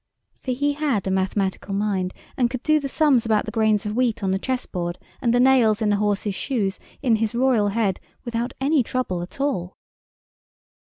[0.39, 3.95] For he had a mathematical mind, and could do the sums about the grains of
[3.95, 7.67] wheat on the chess board, and the nails in the horse's shoes, in his Royal
[7.67, 9.75] head without any trouble at all.